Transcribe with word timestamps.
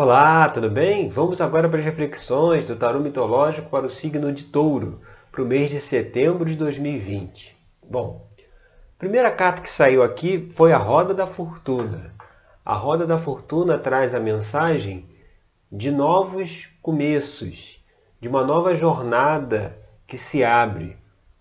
Olá, 0.00 0.48
tudo 0.48 0.70
bem? 0.70 1.08
Vamos 1.08 1.40
agora 1.40 1.68
para 1.68 1.80
as 1.80 1.84
reflexões 1.84 2.64
do 2.64 2.76
tarô 2.76 3.00
mitológico 3.00 3.68
para 3.68 3.84
o 3.84 3.90
signo 3.90 4.32
de 4.32 4.44
Touro, 4.44 5.00
para 5.32 5.42
o 5.42 5.44
mês 5.44 5.70
de 5.70 5.80
setembro 5.80 6.48
de 6.48 6.54
2020. 6.54 7.56
Bom, 7.82 8.30
a 8.38 8.96
primeira 8.96 9.28
carta 9.28 9.60
que 9.60 9.72
saiu 9.72 10.04
aqui 10.04 10.52
foi 10.56 10.72
a 10.72 10.78
Roda 10.78 11.12
da 11.12 11.26
Fortuna. 11.26 12.14
A 12.64 12.74
Roda 12.74 13.04
da 13.08 13.18
Fortuna 13.18 13.76
traz 13.76 14.14
a 14.14 14.20
mensagem 14.20 15.04
de 15.72 15.90
novos 15.90 16.68
começos, 16.80 17.82
de 18.20 18.28
uma 18.28 18.44
nova 18.44 18.76
jornada 18.76 19.76
que 20.06 20.16
se 20.16 20.44
abre, 20.44 20.96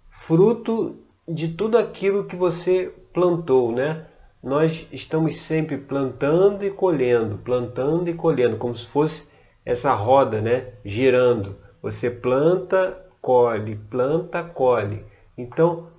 fruto 0.10 0.98
de 1.28 1.50
tudo 1.50 1.78
aquilo 1.78 2.26
que 2.26 2.36
você 2.36 2.92
plantou, 3.14 3.72
né? 3.72 4.08
Nós 4.42 4.88
estamos 4.92 5.38
sempre 5.42 5.78
plantando 5.78 6.64
e 6.64 6.72
colhendo, 6.72 7.38
plantando 7.38 8.10
e 8.10 8.14
colhendo, 8.14 8.58
como 8.58 8.78
se 8.78 8.86
fosse 8.86 9.28
essa 9.66 9.94
roda, 9.94 10.42
né, 10.42 10.74
girando. 10.86 11.58
Você 11.82 12.10
planta, 12.10 13.06
colhe, 13.22 13.76
planta, 13.90 14.44
colhe. 14.44 15.04
Então, 15.38 15.90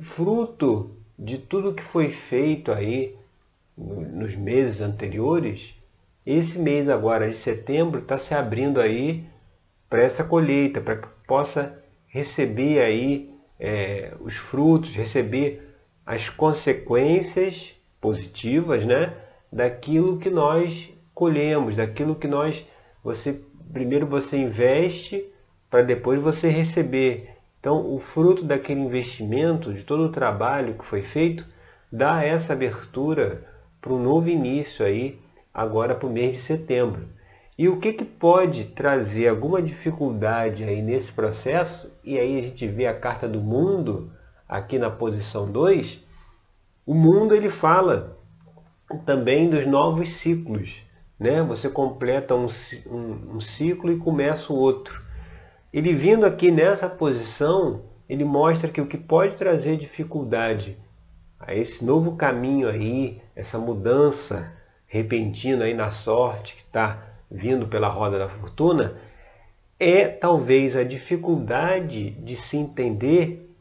fruto 0.00 0.96
de 1.18 1.38
tudo 1.38 1.74
que 1.74 1.82
foi 1.82 2.10
feito 2.10 2.72
aí 2.72 3.16
nos 3.76 4.34
meses 4.34 4.80
anteriores, 4.80 5.74
esse 6.24 6.58
mês 6.58 6.88
agora 6.88 7.28
de 7.30 7.36
setembro 7.36 8.00
está 8.00 8.18
se 8.18 8.34
abrindo 8.34 8.80
aí 8.80 9.24
para 9.88 10.02
essa 10.02 10.24
colheita, 10.24 10.80
para 10.80 10.96
que 10.96 11.08
possa 11.26 11.78
receber 12.06 12.80
aí 12.80 13.34
é, 13.58 14.14
os 14.20 14.36
frutos, 14.36 14.94
receber 14.94 15.71
as 16.04 16.28
consequências 16.28 17.74
positivas 18.00 18.84
né, 18.84 19.14
daquilo 19.52 20.18
que 20.18 20.30
nós 20.30 20.92
colhemos, 21.14 21.76
daquilo 21.76 22.14
que 22.14 22.26
nós. 22.26 22.64
Você 23.04 23.40
primeiro 23.72 24.06
você 24.06 24.36
investe 24.36 25.32
para 25.70 25.82
depois 25.82 26.20
você 26.20 26.48
receber. 26.48 27.30
Então, 27.58 27.94
o 27.94 28.00
fruto 28.00 28.44
daquele 28.44 28.80
investimento, 28.80 29.72
de 29.72 29.84
todo 29.84 30.04
o 30.04 30.12
trabalho 30.12 30.74
que 30.74 30.84
foi 30.84 31.02
feito, 31.02 31.46
dá 31.90 32.22
essa 32.24 32.52
abertura 32.52 33.44
para 33.80 33.92
um 33.92 34.02
novo 34.02 34.28
início 34.28 34.84
aí, 34.84 35.18
agora 35.54 35.94
para 35.94 36.08
o 36.08 36.12
mês 36.12 36.32
de 36.32 36.38
setembro. 36.40 37.08
E 37.56 37.68
o 37.68 37.78
que, 37.78 37.92
que 37.92 38.04
pode 38.04 38.64
trazer 38.64 39.28
alguma 39.28 39.62
dificuldade 39.62 40.64
aí 40.64 40.82
nesse 40.82 41.12
processo? 41.12 41.90
E 42.02 42.18
aí 42.18 42.38
a 42.38 42.42
gente 42.42 42.66
vê 42.66 42.86
a 42.86 42.94
carta 42.94 43.28
do 43.28 43.40
mundo, 43.40 44.10
aqui 44.52 44.78
na 44.78 44.90
posição 44.90 45.50
2, 45.50 45.98
o 46.84 46.94
mundo 46.94 47.34
ele 47.34 47.48
fala 47.48 48.18
também 49.06 49.48
dos 49.48 49.66
novos 49.66 50.16
ciclos. 50.16 50.76
Né? 51.18 51.42
Você 51.42 51.70
completa 51.70 52.34
um, 52.34 52.46
um, 52.86 53.36
um 53.36 53.40
ciclo 53.40 53.90
e 53.90 53.96
começa 53.96 54.52
o 54.52 54.56
outro. 54.56 55.02
Ele 55.72 55.94
vindo 55.94 56.26
aqui 56.26 56.50
nessa 56.50 56.86
posição, 56.86 57.84
ele 58.06 58.24
mostra 58.24 58.68
que 58.68 58.80
o 58.80 58.86
que 58.86 58.98
pode 58.98 59.36
trazer 59.36 59.78
dificuldade 59.78 60.76
a 61.40 61.54
esse 61.54 61.82
novo 61.82 62.14
caminho 62.14 62.68
aí, 62.68 63.22
essa 63.34 63.58
mudança 63.58 64.52
repentina 64.86 65.64
aí 65.64 65.72
na 65.72 65.90
sorte 65.90 66.54
que 66.54 66.62
está 66.62 67.02
vindo 67.30 67.66
pela 67.66 67.88
roda 67.88 68.18
da 68.18 68.28
fortuna, 68.28 68.98
é 69.80 70.06
talvez 70.06 70.76
a 70.76 70.84
dificuldade 70.84 72.10
de 72.10 72.36
se 72.36 72.58
entender 72.58 73.51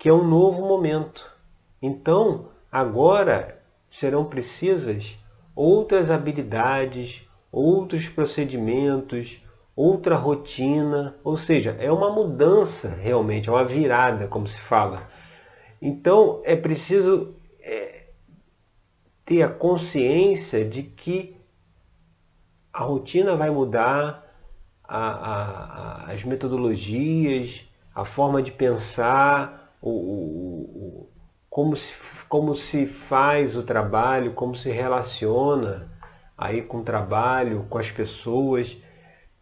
que 0.00 0.08
é 0.08 0.12
um 0.14 0.26
novo 0.26 0.66
momento. 0.66 1.30
Então, 1.82 2.48
agora 2.72 3.62
serão 3.90 4.24
precisas 4.24 5.18
outras 5.54 6.10
habilidades, 6.10 7.28
outros 7.52 8.08
procedimentos, 8.08 9.42
outra 9.76 10.16
rotina, 10.16 11.14
ou 11.22 11.36
seja, 11.36 11.76
é 11.78 11.92
uma 11.92 12.10
mudança 12.10 12.88
realmente, 12.88 13.50
é 13.50 13.52
uma 13.52 13.62
virada, 13.62 14.26
como 14.26 14.48
se 14.48 14.58
fala. 14.58 15.06
Então, 15.82 16.40
é 16.44 16.56
preciso 16.56 17.34
é, 17.60 18.06
ter 19.26 19.42
a 19.42 19.50
consciência 19.50 20.64
de 20.64 20.82
que 20.82 21.36
a 22.72 22.82
rotina 22.82 23.36
vai 23.36 23.50
mudar, 23.50 24.26
a, 24.82 25.08
a, 25.08 26.04
a, 26.06 26.12
as 26.12 26.24
metodologias, 26.24 27.68
a 27.94 28.06
forma 28.06 28.42
de 28.42 28.50
pensar, 28.50 29.59
o, 29.80 29.90
o, 29.90 31.08
como, 31.48 31.76
se, 31.76 31.94
como 32.28 32.56
se 32.56 32.86
faz 32.86 33.56
o 33.56 33.62
trabalho, 33.62 34.32
como 34.32 34.56
se 34.56 34.70
relaciona 34.70 35.90
aí 36.36 36.62
com 36.62 36.78
o 36.78 36.84
trabalho, 36.84 37.66
com 37.68 37.78
as 37.78 37.90
pessoas. 37.90 38.76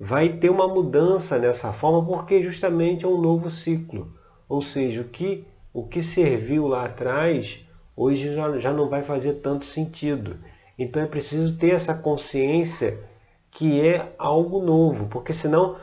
Vai 0.00 0.28
ter 0.28 0.50
uma 0.50 0.69
mudança 0.69 1.38
nessa 1.38 1.72
forma 1.72 2.04
porque 2.04 2.43
justamente 2.43 3.04
é 3.04 3.09
um 3.09 3.21
novo 3.21 3.50
ciclo. 3.50 4.12
Ou 4.48 4.62
seja, 4.62 5.00
o 5.03 5.09
que, 5.09 5.47
o 5.72 5.87
que 5.87 6.03
serviu 6.03 6.66
lá 6.66 6.84
atrás, 6.84 7.60
hoje 7.97 8.34
já, 8.34 8.59
já 8.59 8.72
não 8.72 8.88
vai 8.88 9.03
fazer 9.03 9.34
tanto 9.34 9.66
sentido. 9.66 10.38
Então 10.78 11.03
é 11.03 11.06
preciso 11.06 11.56
ter 11.56 11.72
essa 11.72 11.94
consciência 11.94 12.98
que 13.50 13.81
é 13.81 14.12
algo 14.16 14.62
novo, 14.62 15.06
porque 15.09 15.34
senão 15.34 15.77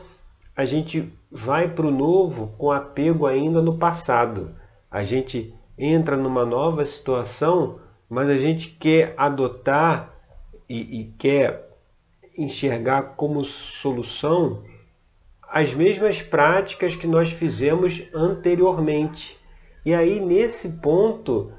a 0.56 0.64
gente 0.64 1.12
vai 1.30 1.68
para 1.68 1.86
o 1.86 1.90
novo 1.90 2.54
com 2.56 2.72
apego 2.72 3.26
ainda 3.26 3.60
no 3.60 3.76
passado. 3.76 4.56
A 4.90 5.04
gente 5.04 5.54
entra 5.76 6.16
numa 6.16 6.46
nova 6.46 6.86
situação, 6.86 7.78
mas 8.08 8.30
a 8.30 8.38
gente 8.38 8.68
quer 8.68 9.12
adotar 9.18 10.14
e, 10.66 11.00
e 11.00 11.04
quer 11.18 11.68
enxergar 12.38 13.02
como 13.16 13.44
solução 13.44 14.62
as 15.42 15.74
mesmas 15.74 16.22
práticas 16.22 16.96
que 16.96 17.06
nós 17.06 17.30
fizemos 17.30 18.02
anteriormente. 18.14 19.38
E 19.84 19.94
aí, 19.94 20.18
nesse 20.18 20.70
ponto, 20.70 21.52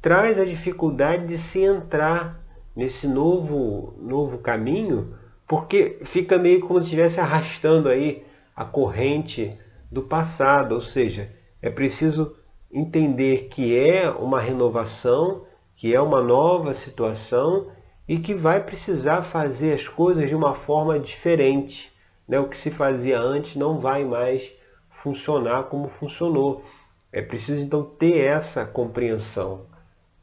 traz 0.00 0.38
a 0.38 0.44
dificuldade 0.44 1.26
de 1.26 1.38
se 1.38 1.60
entrar 1.60 2.40
nesse 2.76 3.08
novo, 3.08 3.94
novo 3.98 4.38
caminho, 4.38 5.14
porque 5.48 5.98
fica 6.04 6.38
meio 6.38 6.60
como 6.60 6.78
se 6.78 6.84
estivesse 6.84 7.18
arrastando 7.18 7.88
aí 7.88 8.24
a 8.62 8.64
corrente 8.64 9.58
do 9.90 10.02
passado, 10.02 10.74
ou 10.74 10.80
seja, 10.80 11.30
é 11.60 11.68
preciso 11.68 12.36
entender 12.72 13.48
que 13.48 13.76
é 13.76 14.08
uma 14.08 14.40
renovação, 14.40 15.44
que 15.76 15.94
é 15.94 16.00
uma 16.00 16.22
nova 16.22 16.72
situação 16.72 17.70
e 18.08 18.18
que 18.18 18.34
vai 18.34 18.62
precisar 18.62 19.22
fazer 19.22 19.74
as 19.74 19.88
coisas 19.88 20.28
de 20.28 20.34
uma 20.34 20.54
forma 20.54 20.98
diferente. 20.98 21.92
Né? 22.26 22.38
O 22.38 22.48
que 22.48 22.56
se 22.56 22.70
fazia 22.70 23.20
antes 23.20 23.56
não 23.56 23.80
vai 23.80 24.04
mais 24.04 24.50
funcionar 24.90 25.64
como 25.64 25.88
funcionou. 25.88 26.64
É 27.12 27.20
preciso 27.20 27.60
então 27.60 27.84
ter 27.84 28.18
essa 28.18 28.64
compreensão. 28.64 29.66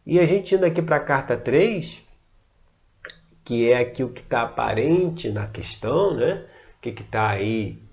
E 0.06 0.20
a 0.20 0.26
gente 0.26 0.56
indo 0.56 0.66
aqui 0.66 0.82
para 0.82 0.96
a 0.96 1.02
carta 1.02 1.38
3, 1.38 2.02
que 3.44 3.70
é 3.70 3.78
aqui 3.78 4.04
o 4.04 4.10
que 4.10 4.22
está 4.22 4.44
aparente 4.44 5.30
na 5.30 5.46
questão, 5.46 6.16
né? 6.16 6.46
o 6.78 6.82
que 6.82 6.90
está 6.90 7.30
aí 7.30 7.89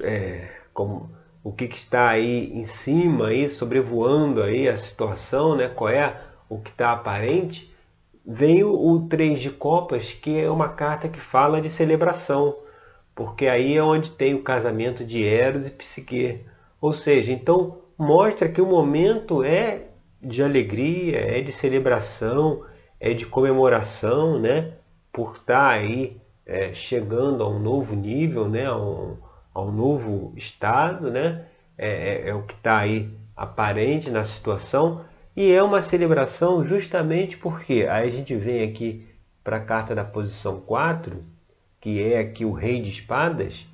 é, 0.00 0.48
como, 0.72 1.10
o 1.42 1.52
que, 1.52 1.68
que, 1.68 1.76
está 1.76 2.10
aí 2.10 2.52
em 2.52 2.64
cima, 2.64 3.28
aí, 3.28 3.48
sobrevoando 3.48 4.42
aí 4.42 4.68
a 4.68 4.78
situação, 4.78 5.56
né? 5.56 5.68
qual 5.68 5.90
é 5.90 6.20
o 6.48 6.58
que 6.58 6.70
está 6.70 6.92
aparente, 6.92 7.72
vem 8.24 8.62
o, 8.62 9.06
Três 9.08 9.40
de 9.40 9.50
Copas, 9.50 10.12
que 10.12 10.38
é 10.38 10.50
uma 10.50 10.68
carta 10.68 11.08
que 11.08 11.20
fala 11.20 11.60
de 11.60 11.70
celebração, 11.70 12.56
porque 13.14 13.46
aí 13.46 13.76
é 13.76 13.82
onde 13.82 14.10
tem 14.10 14.34
o 14.34 14.42
casamento 14.42 15.04
de 15.04 15.24
Eros 15.24 15.66
e 15.66 15.70
Psique. 15.70 16.44
Ou 16.80 16.94
seja, 16.94 17.32
então 17.32 17.82
mostra 17.98 18.48
que 18.48 18.60
o 18.60 18.66
momento 18.66 19.42
é 19.42 19.88
de 20.20 20.42
alegria, 20.42 21.18
é 21.18 21.40
de 21.42 21.52
celebração, 21.52 22.64
é 22.98 23.12
de 23.12 23.26
comemoração, 23.26 24.38
né? 24.38 24.74
Por 25.12 25.32
estar 25.36 25.44
tá 25.44 25.68
aí 25.70 26.21
é, 26.52 26.74
chegando 26.74 27.42
a 27.42 27.48
um 27.48 27.58
novo 27.58 27.96
nível, 27.96 28.46
né, 28.46 28.66
a, 28.66 28.76
um, 28.76 29.16
a 29.54 29.62
um 29.62 29.72
novo 29.72 30.34
estado, 30.36 31.10
né, 31.10 31.46
é, 31.78 31.88
é, 31.88 32.28
é 32.28 32.34
o 32.34 32.42
que 32.42 32.52
está 32.52 32.80
aí 32.80 33.10
aparente 33.34 34.10
na 34.10 34.22
situação, 34.26 35.02
e 35.34 35.50
é 35.50 35.62
uma 35.62 35.80
celebração 35.80 36.62
justamente 36.62 37.38
porque, 37.38 37.86
aí 37.88 38.06
a 38.06 38.12
gente 38.12 38.36
vem 38.36 38.62
aqui 38.62 39.08
para 39.42 39.56
a 39.56 39.60
carta 39.60 39.94
da 39.94 40.04
posição 40.04 40.60
4, 40.60 41.24
que 41.80 42.02
é 42.02 42.18
aqui 42.18 42.44
o 42.44 42.52
rei 42.52 42.82
de 42.82 42.90
espadas, 42.90 43.66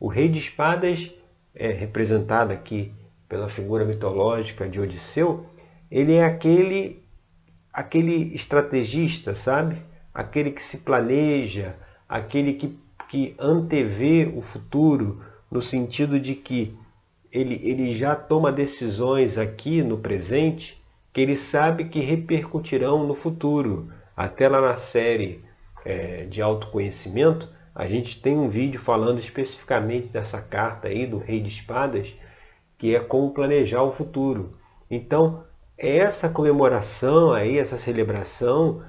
o 0.00 0.08
rei 0.08 0.26
de 0.26 0.38
espadas 0.38 1.10
é 1.54 1.68
representado 1.68 2.50
aqui 2.50 2.94
pela 3.28 3.50
figura 3.50 3.84
mitológica 3.84 4.66
de 4.66 4.80
Odisseu, 4.80 5.46
ele 5.90 6.14
é 6.14 6.24
aquele, 6.24 7.04
aquele 7.70 8.34
estrategista, 8.34 9.34
sabe? 9.34 9.76
Aquele 10.14 10.50
que 10.50 10.62
se 10.62 10.78
planeja, 10.78 11.76
aquele 12.12 12.52
que, 12.52 12.78
que 13.08 13.34
antevê 13.38 14.30
o 14.36 14.42
futuro, 14.42 15.22
no 15.50 15.62
sentido 15.62 16.20
de 16.20 16.34
que 16.34 16.76
ele, 17.32 17.58
ele 17.64 17.94
já 17.94 18.14
toma 18.14 18.52
decisões 18.52 19.38
aqui 19.38 19.82
no 19.82 19.96
presente 19.96 20.78
que 21.10 21.22
ele 21.22 21.38
sabe 21.38 21.86
que 21.86 22.00
repercutirão 22.00 23.06
no 23.06 23.14
futuro. 23.14 23.90
Até 24.14 24.46
lá 24.46 24.60
na 24.60 24.76
série 24.76 25.42
é, 25.86 26.26
de 26.26 26.42
autoconhecimento, 26.42 27.48
a 27.74 27.86
gente 27.86 28.20
tem 28.20 28.36
um 28.36 28.50
vídeo 28.50 28.78
falando 28.78 29.18
especificamente 29.18 30.08
dessa 30.08 30.42
carta 30.42 30.88
aí 30.88 31.06
do 31.06 31.16
Rei 31.16 31.40
de 31.40 31.48
Espadas, 31.48 32.12
que 32.76 32.94
é 32.94 33.00
como 33.00 33.32
planejar 33.32 33.82
o 33.82 33.92
futuro. 33.92 34.58
Então, 34.90 35.44
essa 35.78 36.28
comemoração 36.28 37.32
aí, 37.32 37.58
essa 37.58 37.78
celebração, 37.78 38.82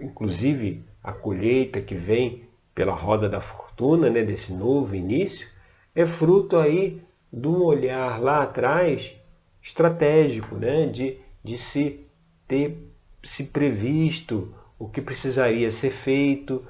inclusive 0.00 0.84
a 1.04 1.12
colheita 1.12 1.80
que 1.80 1.94
vem 1.94 2.47
pela 2.78 2.92
roda 2.92 3.28
da 3.28 3.40
fortuna, 3.40 4.08
né, 4.08 4.22
desse 4.22 4.52
novo 4.52 4.94
início, 4.94 5.48
é 5.96 6.06
fruto 6.06 6.56
aí 6.56 7.02
de 7.32 7.48
um 7.48 7.60
olhar 7.64 8.22
lá 8.22 8.44
atrás 8.44 9.16
estratégico, 9.60 10.54
né, 10.54 10.86
de, 10.86 11.18
de 11.42 11.58
se 11.58 12.06
ter 12.46 12.88
se 13.20 13.42
previsto 13.42 14.54
o 14.78 14.88
que 14.88 15.02
precisaria 15.02 15.72
ser 15.72 15.90
feito, 15.90 16.64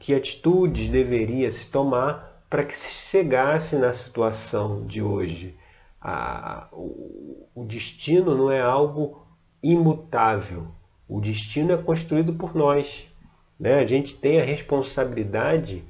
que 0.00 0.12
atitudes 0.12 0.88
deveria 0.88 1.48
se 1.52 1.66
tomar 1.66 2.44
para 2.50 2.64
que 2.64 2.76
se 2.76 2.90
chegasse 2.90 3.76
na 3.76 3.94
situação 3.94 4.84
de 4.84 5.00
hoje. 5.00 5.56
A, 6.00 6.66
o, 6.72 7.46
o 7.54 7.64
destino 7.64 8.34
não 8.34 8.50
é 8.50 8.60
algo 8.60 9.24
imutável. 9.62 10.66
O 11.08 11.20
destino 11.20 11.72
é 11.72 11.76
construído 11.76 12.34
por 12.34 12.52
nós. 12.52 13.06
Né? 13.62 13.78
A 13.78 13.86
gente 13.86 14.16
tem 14.16 14.40
a 14.40 14.44
responsabilidade 14.44 15.84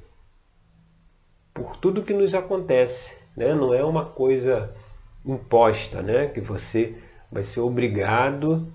por 1.55 1.75
tudo 1.79 2.03
que 2.03 2.13
nos 2.13 2.35
acontece. 2.35 3.17
Né? 3.35 3.55
Não 3.55 3.73
é 3.73 3.83
uma 3.83 4.05
coisa 4.05 4.77
imposta, 5.25 6.03
né? 6.03 6.27
que 6.27 6.39
você 6.39 6.95
vai 7.31 7.43
ser 7.43 7.61
obrigado 7.61 8.71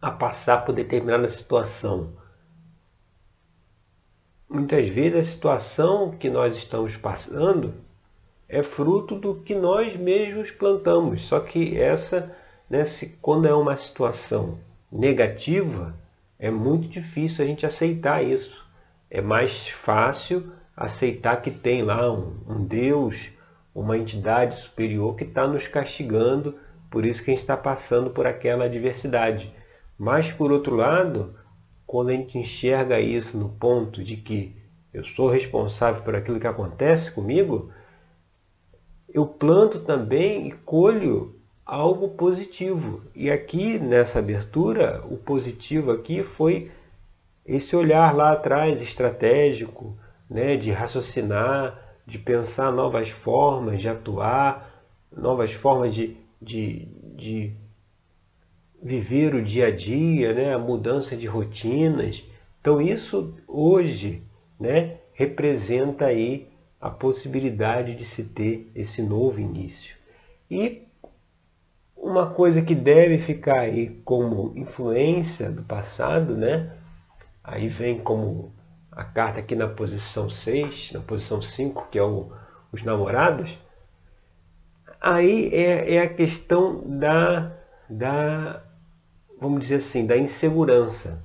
a 0.00 0.10
passar 0.10 0.64
por 0.64 0.74
determinada 0.74 1.28
situação. 1.28 2.14
Muitas 4.48 4.88
vezes 4.88 5.20
a 5.20 5.32
situação 5.32 6.12
que 6.12 6.30
nós 6.30 6.56
estamos 6.56 6.96
passando 6.96 7.74
é 8.48 8.62
fruto 8.62 9.14
do 9.14 9.34
que 9.34 9.54
nós 9.54 9.94
mesmos 9.94 10.50
plantamos. 10.50 11.20
Só 11.26 11.38
que 11.38 11.78
essa, 11.78 12.34
né, 12.70 12.86
se, 12.86 13.08
quando 13.20 13.46
é 13.46 13.54
uma 13.54 13.76
situação 13.76 14.58
negativa, 14.90 15.94
é 16.44 16.50
muito 16.50 16.86
difícil 16.88 17.42
a 17.42 17.48
gente 17.48 17.64
aceitar 17.64 18.22
isso. 18.22 18.54
É 19.10 19.22
mais 19.22 19.66
fácil 19.68 20.52
aceitar 20.76 21.40
que 21.40 21.50
tem 21.50 21.82
lá 21.82 22.12
um, 22.12 22.36
um 22.46 22.66
Deus, 22.66 23.30
uma 23.74 23.96
entidade 23.96 24.56
superior 24.56 25.16
que 25.16 25.24
está 25.24 25.48
nos 25.48 25.66
castigando, 25.66 26.58
por 26.90 27.06
isso 27.06 27.22
que 27.22 27.30
a 27.30 27.32
gente 27.32 27.40
está 27.40 27.56
passando 27.56 28.10
por 28.10 28.26
aquela 28.26 28.66
adversidade. 28.66 29.54
Mas, 29.98 30.32
por 30.32 30.52
outro 30.52 30.76
lado, 30.76 31.34
quando 31.86 32.10
a 32.10 32.12
gente 32.12 32.36
enxerga 32.36 33.00
isso 33.00 33.38
no 33.38 33.48
ponto 33.48 34.04
de 34.04 34.18
que 34.18 34.54
eu 34.92 35.02
sou 35.02 35.30
responsável 35.30 36.02
por 36.02 36.14
aquilo 36.14 36.38
que 36.38 36.46
acontece 36.46 37.10
comigo, 37.10 37.72
eu 39.08 39.26
planto 39.26 39.78
também 39.78 40.48
e 40.48 40.52
colho 40.52 41.40
algo 41.64 42.10
positivo. 42.10 43.02
E 43.14 43.30
aqui 43.30 43.78
nessa 43.78 44.18
abertura, 44.18 45.02
o 45.08 45.16
positivo 45.16 45.90
aqui 45.90 46.22
foi 46.22 46.70
esse 47.46 47.74
olhar 47.74 48.14
lá 48.14 48.32
atrás 48.32 48.80
estratégico, 48.80 49.96
né, 50.28 50.56
de 50.56 50.70
raciocinar, 50.70 51.80
de 52.06 52.18
pensar 52.18 52.70
novas 52.70 53.08
formas 53.08 53.80
de 53.80 53.88
atuar, 53.88 54.84
novas 55.16 55.52
formas 55.52 55.94
de, 55.94 56.16
de, 56.40 56.88
de 57.16 57.52
viver 58.82 59.34
o 59.34 59.42
dia 59.42 59.68
a 59.68 59.70
dia, 59.70 60.34
né? 60.34 60.52
a 60.52 60.58
mudança 60.58 61.16
de 61.16 61.26
rotinas. 61.26 62.22
Então 62.60 62.80
isso 62.80 63.34
hoje 63.48 64.22
né, 64.60 64.98
representa 65.14 66.06
aí 66.06 66.48
a 66.80 66.90
possibilidade 66.90 67.94
de 67.94 68.04
se 68.04 68.24
ter 68.24 68.70
esse 68.74 69.00
novo 69.00 69.40
início. 69.40 69.96
E 70.50 70.82
uma 72.04 72.26
coisa 72.26 72.60
que 72.60 72.74
deve 72.74 73.18
ficar 73.18 73.60
aí 73.60 73.88
como 74.04 74.52
influência 74.54 75.50
do 75.50 75.62
passado, 75.62 76.36
né? 76.36 76.70
Aí 77.42 77.68
vem 77.68 77.98
como 77.98 78.52
a 78.92 79.02
carta 79.02 79.40
aqui 79.40 79.56
na 79.56 79.66
posição 79.66 80.28
6, 80.28 80.92
na 80.92 81.00
posição 81.00 81.40
5, 81.40 81.88
que 81.90 81.98
é 81.98 82.02
o, 82.02 82.30
os 82.70 82.82
namorados. 82.82 83.58
Aí 85.00 85.48
é, 85.52 85.94
é 85.94 86.02
a 86.02 86.08
questão 86.08 86.82
da, 86.86 87.52
da 87.88 88.62
vamos 89.40 89.60
dizer 89.60 89.76
assim, 89.76 90.06
da 90.06 90.16
insegurança, 90.16 91.22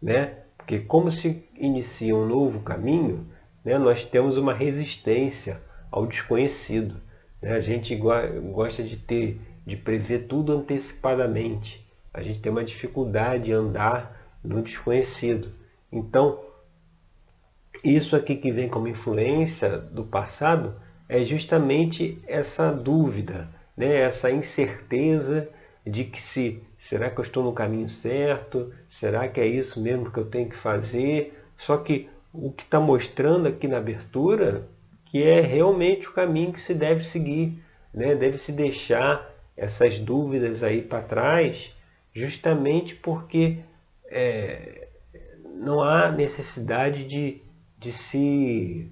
né? 0.00 0.38
Porque 0.56 0.78
como 0.78 1.12
se 1.12 1.44
inicia 1.56 2.16
um 2.16 2.26
novo 2.26 2.60
caminho, 2.60 3.26
né, 3.64 3.78
nós 3.78 4.04
temos 4.04 4.38
uma 4.38 4.54
resistência 4.54 5.60
ao 5.90 6.06
desconhecido. 6.06 6.96
Né? 7.40 7.52
A 7.52 7.60
gente 7.60 7.94
gosta 7.96 8.82
de 8.82 8.96
ter, 8.96 9.40
de 9.66 9.76
prever 9.76 10.26
tudo 10.26 10.52
antecipadamente. 10.52 11.86
A 12.12 12.22
gente 12.22 12.40
tem 12.40 12.52
uma 12.52 12.64
dificuldade 12.64 13.44
de 13.44 13.52
andar 13.52 14.20
no 14.42 14.62
desconhecido. 14.62 15.52
Então, 15.90 16.40
isso 17.82 18.14
aqui 18.14 18.36
que 18.36 18.52
vem 18.52 18.68
como 18.68 18.88
influência 18.88 19.78
do 19.78 20.04
passado 20.04 20.74
é 21.08 21.24
justamente 21.24 22.22
essa 22.26 22.72
dúvida, 22.72 23.48
né? 23.76 23.94
essa 23.94 24.30
incerteza 24.30 25.48
de 25.86 26.04
que 26.04 26.20
se 26.20 26.62
será 26.78 27.10
que 27.10 27.18
eu 27.18 27.24
estou 27.24 27.44
no 27.44 27.52
caminho 27.52 27.88
certo? 27.88 28.72
Será 28.88 29.26
que 29.28 29.40
é 29.40 29.46
isso 29.46 29.80
mesmo 29.80 30.10
que 30.10 30.18
eu 30.18 30.26
tenho 30.26 30.48
que 30.48 30.56
fazer? 30.56 31.38
Só 31.58 31.76
que 31.76 32.08
o 32.32 32.50
que 32.50 32.62
está 32.62 32.80
mostrando 32.80 33.48
aqui 33.48 33.66
na 33.68 33.78
abertura 33.78 34.68
que 35.06 35.22
é 35.22 35.40
realmente 35.40 36.08
o 36.08 36.12
caminho 36.12 36.52
que 36.52 36.60
se 36.60 36.72
deve 36.72 37.04
seguir, 37.04 37.62
né? 37.92 38.14
deve 38.14 38.38
se 38.38 38.50
deixar 38.50 39.31
essas 39.56 39.98
dúvidas 39.98 40.62
aí 40.62 40.82
para 40.82 41.02
trás, 41.02 41.74
justamente 42.14 42.94
porque 42.94 43.60
é, 44.06 44.88
não 45.54 45.82
há 45.82 46.10
necessidade 46.10 47.04
de, 47.04 47.42
de 47.78 47.92
se 47.92 48.90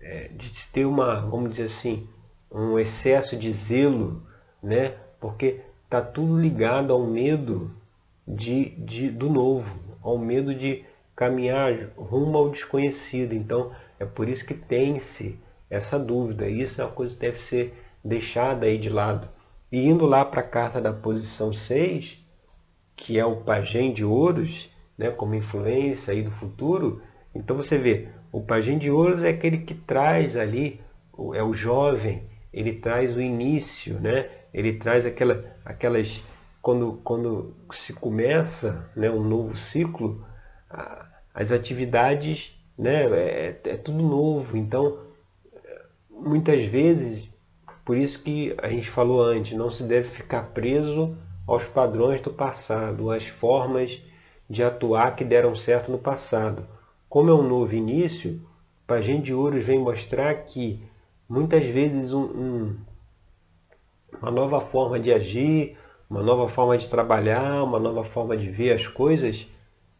é, 0.00 0.28
de 0.28 0.50
ter 0.72 0.84
uma, 0.84 1.20
vamos 1.20 1.50
dizer 1.50 1.64
assim, 1.64 2.08
um 2.50 2.78
excesso 2.78 3.36
de 3.36 3.52
zelo, 3.52 4.26
né? 4.62 4.94
Porque 5.20 5.60
Está 5.90 6.00
tudo 6.00 6.40
ligado 6.40 6.92
ao 6.92 7.04
medo 7.04 7.74
de, 8.24 8.66
de, 8.76 9.10
do 9.10 9.28
novo, 9.28 9.76
ao 10.00 10.16
medo 10.16 10.54
de 10.54 10.84
caminhar 11.16 11.72
rumo 11.96 12.38
ao 12.38 12.48
desconhecido. 12.48 13.32
Então, 13.34 13.72
é 13.98 14.04
por 14.04 14.28
isso 14.28 14.46
que 14.46 14.54
tem-se 14.54 15.36
essa 15.68 15.98
dúvida. 15.98 16.48
Isso 16.48 16.80
é 16.80 16.84
uma 16.84 16.92
coisa 16.92 17.12
que 17.12 17.20
deve 17.20 17.40
ser 17.40 17.74
deixada 18.04 18.66
aí 18.66 18.78
de 18.78 18.88
lado. 18.88 19.28
E 19.70 19.88
indo 19.88 20.06
lá 20.06 20.24
para 20.24 20.40
a 20.40 20.48
carta 20.48 20.80
da 20.80 20.92
posição 20.92 21.52
6, 21.52 22.18
que 22.96 23.18
é 23.18 23.24
o 23.24 23.36
pajem 23.36 23.92
de 23.92 24.04
ouros, 24.04 24.68
né, 24.98 25.10
como 25.10 25.34
influência 25.34 26.12
aí 26.12 26.22
do 26.22 26.30
futuro, 26.32 27.02
então 27.34 27.56
você 27.56 27.78
vê, 27.78 28.08
o 28.32 28.40
pajem 28.40 28.78
de 28.78 28.90
ouros 28.90 29.22
é 29.22 29.30
aquele 29.30 29.58
que 29.58 29.74
traz 29.74 30.36
ali, 30.36 30.80
é 31.34 31.42
o 31.42 31.54
jovem, 31.54 32.24
ele 32.52 32.74
traz 32.74 33.14
o 33.14 33.20
início, 33.20 34.00
né? 34.00 34.28
ele 34.52 34.74
traz 34.74 35.06
aquela, 35.06 35.56
aquelas. 35.64 36.22
Quando, 36.60 37.00
quando 37.02 37.56
se 37.72 37.94
começa 37.94 38.90
né, 38.94 39.10
um 39.10 39.24
novo 39.24 39.56
ciclo, 39.56 40.26
as 41.32 41.50
atividades, 41.50 42.54
né, 42.76 43.04
é, 43.04 43.60
é 43.64 43.76
tudo 43.78 44.02
novo. 44.02 44.58
Então, 44.58 45.06
muitas 46.10 46.66
vezes, 46.66 47.29
por 47.90 47.96
isso 47.96 48.22
que 48.22 48.54
a 48.62 48.68
gente 48.68 48.88
falou 48.88 49.20
antes, 49.20 49.58
não 49.58 49.68
se 49.68 49.82
deve 49.82 50.10
ficar 50.10 50.44
preso 50.54 51.16
aos 51.44 51.64
padrões 51.64 52.20
do 52.20 52.30
passado, 52.30 53.10
às 53.10 53.26
formas 53.26 54.00
de 54.48 54.62
atuar 54.62 55.16
que 55.16 55.24
deram 55.24 55.56
certo 55.56 55.90
no 55.90 55.98
passado. 55.98 56.64
Como 57.08 57.30
é 57.30 57.34
um 57.34 57.42
novo 57.42 57.74
início, 57.74 58.40
Pajem 58.86 59.20
de 59.20 59.34
Ouros 59.34 59.64
vem 59.64 59.80
mostrar 59.80 60.32
que 60.44 60.80
muitas 61.28 61.64
vezes 61.64 62.12
um, 62.12 62.22
um, 62.22 62.76
uma 64.22 64.30
nova 64.30 64.60
forma 64.60 65.00
de 65.00 65.12
agir, 65.12 65.76
uma 66.08 66.22
nova 66.22 66.48
forma 66.48 66.78
de 66.78 66.86
trabalhar, 66.86 67.64
uma 67.64 67.80
nova 67.80 68.04
forma 68.04 68.36
de 68.36 68.48
ver 68.48 68.76
as 68.76 68.86
coisas 68.86 69.48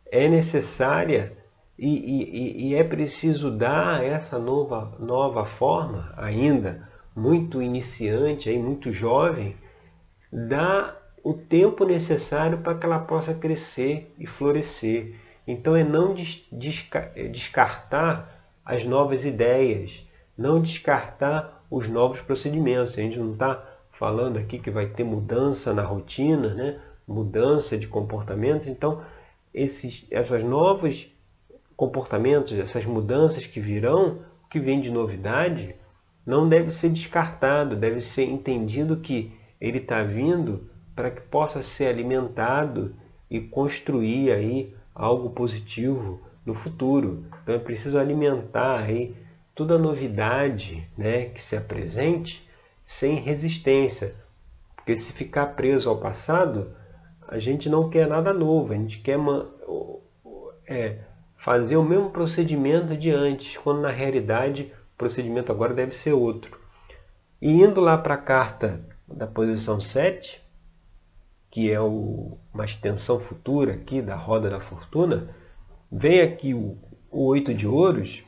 é 0.07 0.29
necessária 0.29 1.37
e, 1.77 1.89
e, 1.89 2.69
e 2.69 2.75
é 2.77 2.85
preciso 2.85 3.51
dar 3.51 4.05
essa 4.05 4.39
nova, 4.39 4.97
nova 5.01 5.45
forma, 5.45 6.15
ainda 6.17 6.89
muito 7.15 7.61
iniciante, 7.61 8.49
aí, 8.49 8.59
muito 8.59 8.93
jovem, 8.93 9.57
dar 10.33 11.01
o 11.23 11.35
tempo 11.35 11.85
necessário 11.85 12.59
para 12.59 12.75
que 12.75 12.87
ela 12.87 12.99
possa 12.99 13.35
crescer 13.35 14.15
e 14.19 14.27
florescer. 14.27 15.15
Então 15.47 15.75
é 15.77 15.85
não 15.85 16.15
descartar 16.53 18.49
as 18.65 18.85
novas 18.85 19.25
ideias, 19.25 20.07
não 20.37 20.61
descartar 20.61 21.65
os 21.71 21.89
novos 21.89 22.21
procedimentos. 22.21 22.97
A 22.97 23.03
gente 23.03 23.19
não 23.19 23.33
está 23.33 23.65
falando 23.93 24.39
aqui 24.39 24.59
que 24.59 24.71
vai 24.71 24.87
ter 24.87 25.05
mudança 25.05 25.75
na 25.75 25.83
rotina, 25.83 26.55
né? 26.55 26.81
mudança 27.07 27.77
de 27.77 27.87
comportamentos. 27.87 28.67
Então, 28.67 29.03
esses 29.53 30.07
essas 30.11 30.43
novos 30.43 31.13
comportamentos, 31.77 32.53
essas 32.59 32.87
mudanças 32.87 33.47
que 33.47 33.61
virão, 33.61 34.21
que 34.49 34.61
vem 34.61 34.81
de 34.81 34.91
novidade, 34.91 35.75
não 36.31 36.49
deve 36.49 36.71
ser 36.71 36.91
descartado, 36.91 37.75
deve 37.75 38.01
ser 38.01 38.25
entendido 38.25 38.99
que 38.99 39.33
ele 39.61 39.79
está 39.79 40.03
vindo 40.05 40.71
para 40.95 41.11
que 41.11 41.21
possa 41.23 41.61
ser 41.61 41.87
alimentado 41.87 42.95
e 43.29 43.41
construir 43.41 44.31
aí 44.31 44.75
algo 44.95 45.31
positivo 45.31 46.21
no 46.47 46.55
futuro. 46.55 47.25
Então 47.43 47.57
é 47.57 47.59
preciso 47.59 47.99
alimentar 47.99 48.79
aí 48.79 49.15
toda 49.55 49.77
novidade 49.77 50.89
né, 50.97 51.27
que 51.27 51.43
se 51.43 51.57
apresente 51.57 52.49
sem 52.87 53.17
resistência. 53.17 54.15
Porque 54.77 54.97
se 54.97 55.13
ficar 55.13 55.47
preso 55.49 55.91
ao 55.91 55.99
passado, 55.99 56.73
a 57.27 57.41
gente 57.41 57.69
não 57.69 57.91
quer 57.91 58.07
nada 58.07 58.33
novo, 58.33 58.73
a 58.73 58.77
gente 58.77 59.01
quer 59.01 59.19
é, 60.67 60.99
fazer 61.37 61.77
o 61.77 61.85
mesmo 61.85 62.11
procedimento 62.11 62.97
de 62.97 63.11
antes, 63.11 63.57
quando 63.57 63.81
na 63.81 63.91
realidade 63.91 64.73
procedimento 65.01 65.51
agora 65.51 65.73
deve 65.73 65.95
ser 65.95 66.13
outro. 66.13 66.61
E 67.41 67.51
indo 67.51 67.81
lá 67.81 67.97
para 67.97 68.15
a 68.15 68.19
carta 68.19 68.85
da 69.09 69.27
posição 69.27 69.81
7, 69.81 70.39
que 71.51 71.73
é 71.73 71.81
o, 71.81 72.37
uma 72.53 72.67
extensão 72.67 73.19
futura 73.19 73.73
aqui 73.73 74.03
da 74.03 74.15
roda 74.15 74.51
da 74.51 74.61
fortuna, 74.61 75.35
vem 75.91 76.21
aqui 76.21 76.53
o, 76.53 76.77
o 77.11 77.25
oito 77.25 77.55
de 77.55 77.67
ouros, 77.67 78.23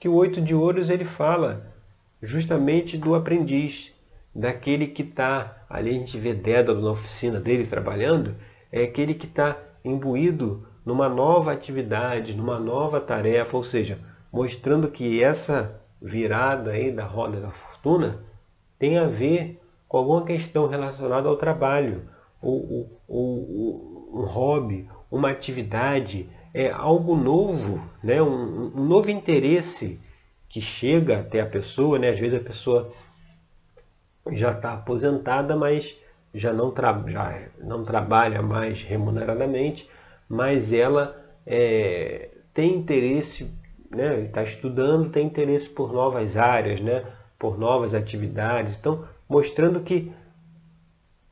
que 0.00 0.08
o 0.08 0.14
oito 0.14 0.42
de 0.42 0.52
ouros 0.52 0.90
ele 0.90 1.04
fala 1.04 1.72
justamente 2.20 2.98
do 2.98 3.14
aprendiz, 3.14 3.94
daquele 4.34 4.88
que 4.88 5.02
está, 5.02 5.64
ali 5.70 5.90
a 5.90 5.92
gente 5.92 6.18
vê 6.18 6.34
Dédalo 6.34 6.82
na 6.82 6.90
oficina 6.90 7.38
dele 7.38 7.68
trabalhando, 7.68 8.34
é 8.72 8.82
aquele 8.82 9.14
que 9.14 9.26
está 9.26 9.56
imbuído 9.84 10.66
numa 10.84 11.08
nova 11.08 11.52
atividade, 11.52 12.34
numa 12.34 12.58
nova 12.58 13.00
tarefa, 13.00 13.56
ou 13.56 13.62
seja, 13.62 14.00
mostrando 14.32 14.88
que 14.88 15.22
essa 15.22 15.80
virada 16.06 16.70
aí 16.70 16.90
da 16.90 17.04
roda 17.04 17.40
da 17.40 17.50
fortuna 17.50 18.24
tem 18.78 18.98
a 18.98 19.06
ver 19.06 19.60
com 19.88 19.98
alguma 19.98 20.24
questão 20.24 20.66
relacionada 20.66 21.28
ao 21.28 21.36
trabalho, 21.36 22.08
ou, 22.40 22.68
ou, 22.70 23.02
ou 23.08 24.10
um 24.12 24.24
hobby, 24.24 24.88
uma 25.10 25.30
atividade, 25.30 26.28
é 26.52 26.70
algo 26.70 27.16
novo, 27.16 27.80
né? 28.02 28.20
um, 28.22 28.72
um 28.74 28.84
novo 28.84 29.10
interesse 29.10 30.00
que 30.48 30.60
chega 30.60 31.20
até 31.20 31.40
a 31.40 31.46
pessoa, 31.46 31.98
né? 31.98 32.10
às 32.10 32.18
vezes 32.18 32.38
a 32.38 32.42
pessoa 32.42 32.92
já 34.32 34.52
está 34.52 34.74
aposentada, 34.74 35.56
mas 35.56 35.96
já 36.34 36.52
não, 36.52 36.70
tra 36.70 37.02
já 37.06 37.48
não 37.58 37.84
trabalha 37.84 38.42
mais 38.42 38.82
remuneradamente, 38.82 39.88
mas 40.28 40.72
ela 40.72 41.24
é, 41.46 42.30
tem 42.52 42.74
interesse, 42.74 43.50
né? 43.90 44.20
está 44.20 44.42
estudando, 44.42 45.10
tem 45.10 45.26
interesse 45.26 45.68
por 45.68 45.92
novas 45.92 46.36
áreas, 46.36 46.80
né? 46.80 47.04
por 47.38 47.58
novas 47.58 47.94
atividades. 47.94 48.76
Então, 48.78 49.04
mostrando 49.28 49.80
que 49.80 50.12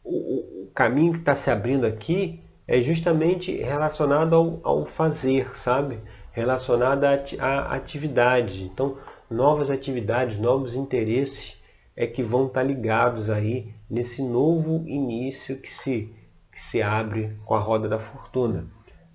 o, 0.02 0.64
o 0.64 0.70
caminho 0.75 1.14
que 1.14 1.20
está 1.20 1.34
se 1.34 1.50
abrindo 1.50 1.87
aqui 1.87 2.40
é 2.66 2.80
justamente 2.80 3.54
relacionado 3.56 4.34
ao, 4.34 4.61
ao 4.62 4.87
fazer, 4.87 5.56
sabe? 5.58 5.99
Relacionado 6.32 7.04
à 7.04 7.75
atividade. 7.75 8.64
Então, 8.64 8.99
novas 9.30 9.70
atividades, 9.70 10.38
novos 10.38 10.75
interesses 10.75 11.56
é 11.96 12.06
que 12.06 12.23
vão 12.23 12.46
estar 12.46 12.61
tá 12.61 12.66
ligados 12.66 13.30
aí 13.30 13.73
nesse 13.88 14.23
novo 14.23 14.84
início 14.87 15.58
que 15.58 15.73
se, 15.73 16.12
que 16.52 16.62
se 16.62 16.82
abre 16.82 17.38
com 17.44 17.54
a 17.54 17.58
roda 17.58 17.88
da 17.88 17.99
fortuna. 17.99 18.66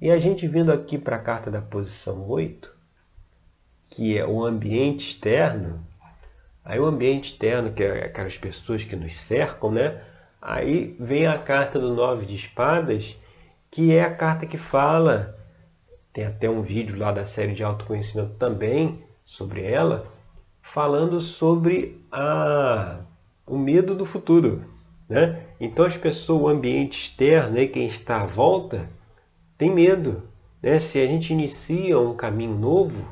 E 0.01 0.09
a 0.09 0.19
gente 0.19 0.47
vindo 0.47 0.71
aqui 0.71 0.97
para 0.97 1.17
a 1.17 1.21
carta 1.21 1.51
da 1.51 1.61
posição 1.61 2.25
8, 2.29 2.73
que 3.89 4.17
é 4.17 4.25
o 4.25 4.43
ambiente 4.43 5.09
externo, 5.09 5.85
Aí 6.69 6.79
o 6.79 6.85
ambiente 6.85 7.31
externo, 7.31 7.71
que 7.71 7.83
é 7.83 8.05
aquelas 8.05 8.37
pessoas 8.37 8.83
que 8.83 8.95
nos 8.95 9.17
cercam, 9.17 9.71
né? 9.71 10.03
Aí 10.39 10.95
vem 10.99 11.25
a 11.25 11.35
carta 11.35 11.79
do 11.79 11.95
nove 11.95 12.27
de 12.27 12.35
espadas, 12.35 13.17
que 13.71 13.91
é 13.91 14.03
a 14.03 14.13
carta 14.13 14.45
que 14.45 14.57
fala, 14.59 15.35
tem 16.13 16.25
até 16.25 16.47
um 16.47 16.61
vídeo 16.61 16.95
lá 16.95 17.11
da 17.11 17.25
série 17.25 17.53
de 17.53 17.63
autoconhecimento 17.63 18.35
também 18.35 19.03
sobre 19.25 19.63
ela, 19.63 20.05
falando 20.61 21.21
sobre 21.21 21.99
a, 22.11 22.99
o 23.47 23.57
medo 23.57 23.95
do 23.95 24.05
futuro. 24.05 24.63
Né? 25.09 25.41
Então 25.59 25.85
as 25.85 25.97
pessoas, 25.97 26.43
o 26.43 26.47
ambiente 26.47 26.99
externo, 26.99 27.55
né, 27.55 27.65
quem 27.65 27.87
está 27.87 28.21
à 28.21 28.27
volta, 28.27 28.87
tem 29.57 29.71
medo. 29.71 30.21
Né? 30.61 30.79
Se 30.79 30.99
a 30.99 31.07
gente 31.07 31.33
inicia 31.33 31.97
um 31.99 32.15
caminho 32.15 32.55
novo, 32.55 33.07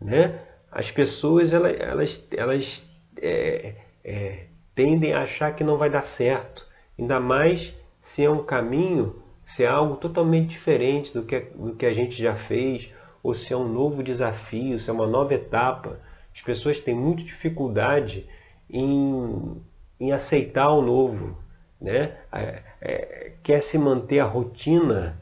né, 0.00 0.40
as 0.70 0.90
pessoas 0.90 1.52
elas, 1.52 1.80
elas, 1.80 2.28
elas 2.30 2.82
é, 3.20 3.74
é, 4.04 4.46
tendem 4.74 5.12
a 5.12 5.22
achar 5.22 5.54
que 5.54 5.64
não 5.64 5.78
vai 5.78 5.88
dar 5.88 6.02
certo. 6.02 6.66
Ainda 6.98 7.18
mais 7.20 7.74
se 8.00 8.24
é 8.24 8.30
um 8.30 8.44
caminho, 8.44 9.22
se 9.44 9.64
é 9.64 9.66
algo 9.66 9.96
totalmente 9.96 10.50
diferente 10.50 11.12
do 11.12 11.22
que, 11.22 11.40
do 11.40 11.74
que 11.74 11.86
a 11.86 11.94
gente 11.94 12.20
já 12.20 12.36
fez, 12.36 12.88
ou 13.22 13.34
se 13.34 13.52
é 13.52 13.56
um 13.56 13.68
novo 13.68 14.02
desafio, 14.02 14.78
se 14.78 14.88
é 14.88 14.92
uma 14.92 15.06
nova 15.06 15.34
etapa. 15.34 16.00
As 16.34 16.42
pessoas 16.42 16.78
têm 16.78 16.94
muita 16.94 17.22
dificuldade 17.22 18.28
em, 18.68 19.62
em 19.98 20.12
aceitar 20.12 20.70
o 20.70 20.82
novo. 20.82 21.36
Né? 21.80 22.16
É, 22.32 22.62
é, 22.80 23.32
quer 23.42 23.62
se 23.62 23.78
manter 23.78 24.20
a 24.20 24.24
rotina 24.24 25.20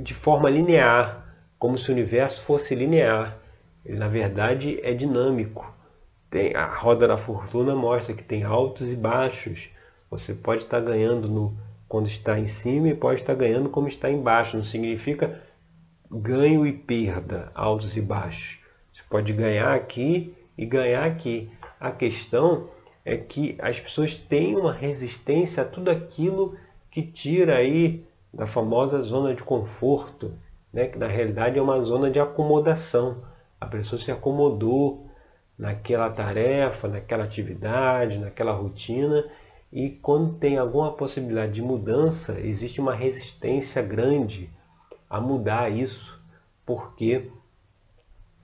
de 0.00 0.14
forma 0.14 0.48
linear, 0.48 1.21
como 1.62 1.78
se 1.78 1.88
o 1.88 1.92
universo 1.92 2.42
fosse 2.42 2.74
linear. 2.74 3.38
Ele, 3.86 3.96
na 3.96 4.08
verdade, 4.08 4.80
é 4.82 4.92
dinâmico. 4.92 5.72
Tem, 6.28 6.56
a 6.56 6.66
roda 6.66 7.06
da 7.06 7.16
fortuna 7.16 7.72
mostra 7.72 8.14
que 8.14 8.24
tem 8.24 8.42
altos 8.42 8.90
e 8.90 8.96
baixos. 8.96 9.68
Você 10.10 10.34
pode 10.34 10.64
estar 10.64 10.80
ganhando 10.80 11.28
no, 11.28 11.56
quando 11.86 12.08
está 12.08 12.36
em 12.36 12.48
cima 12.48 12.88
e 12.88 12.96
pode 12.96 13.20
estar 13.20 13.36
ganhando 13.36 13.70
como 13.70 13.86
está 13.86 14.10
embaixo. 14.10 14.56
Não 14.56 14.64
significa 14.64 15.40
ganho 16.10 16.66
e 16.66 16.72
perda, 16.72 17.52
altos 17.54 17.96
e 17.96 18.00
baixos. 18.00 18.58
Você 18.92 19.04
pode 19.08 19.32
ganhar 19.32 19.72
aqui 19.72 20.34
e 20.58 20.66
ganhar 20.66 21.04
aqui. 21.04 21.48
A 21.78 21.92
questão 21.92 22.70
é 23.04 23.16
que 23.16 23.56
as 23.60 23.78
pessoas 23.78 24.16
têm 24.16 24.56
uma 24.56 24.72
resistência 24.72 25.62
a 25.62 25.66
tudo 25.66 25.92
aquilo 25.92 26.56
que 26.90 27.02
tira 27.02 27.54
aí 27.54 28.04
da 28.34 28.48
famosa 28.48 29.00
zona 29.04 29.32
de 29.32 29.44
conforto, 29.44 30.34
né? 30.72 30.86
que 30.86 30.98
na 30.98 31.06
realidade 31.06 31.58
é 31.58 31.62
uma 31.62 31.80
zona 31.82 32.10
de 32.10 32.18
acomodação. 32.18 33.22
A 33.60 33.66
pessoa 33.66 34.00
se 34.00 34.10
acomodou 34.10 35.06
naquela 35.58 36.10
tarefa, 36.10 36.88
naquela 36.88 37.24
atividade, 37.24 38.18
naquela 38.18 38.52
rotina. 38.52 39.24
E 39.72 39.90
quando 39.90 40.34
tem 40.34 40.58
alguma 40.58 40.92
possibilidade 40.92 41.52
de 41.52 41.62
mudança, 41.62 42.38
existe 42.40 42.80
uma 42.80 42.94
resistência 42.94 43.80
grande 43.80 44.50
a 45.08 45.20
mudar 45.20 45.70
isso, 45.70 46.20
porque 46.64 47.30